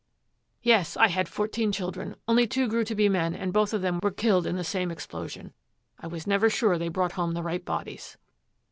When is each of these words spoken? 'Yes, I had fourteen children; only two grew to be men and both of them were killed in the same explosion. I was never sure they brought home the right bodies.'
'Yes, 0.63 0.97
I 0.97 1.09
had 1.09 1.29
fourteen 1.29 1.71
children; 1.71 2.15
only 2.27 2.47
two 2.47 2.67
grew 2.67 2.83
to 2.85 2.95
be 2.95 3.07
men 3.07 3.35
and 3.35 3.53
both 3.53 3.71
of 3.71 3.83
them 3.83 3.99
were 4.01 4.09
killed 4.09 4.47
in 4.47 4.55
the 4.55 4.63
same 4.63 4.89
explosion. 4.89 5.53
I 5.99 6.07
was 6.07 6.25
never 6.25 6.49
sure 6.49 6.79
they 6.79 6.89
brought 6.89 7.11
home 7.11 7.33
the 7.35 7.43
right 7.43 7.63
bodies.' 7.63 8.17